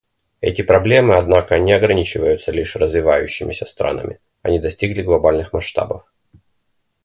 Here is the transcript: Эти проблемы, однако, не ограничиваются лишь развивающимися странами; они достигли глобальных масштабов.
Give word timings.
Эти 0.41 0.63
проблемы, 0.63 1.13
однако, 1.15 1.59
не 1.59 1.73
ограничиваются 1.73 2.51
лишь 2.51 2.75
развивающимися 2.75 3.67
странами; 3.67 4.19
они 4.41 4.57
достигли 4.57 5.03
глобальных 5.03 5.53
масштабов. 5.53 6.11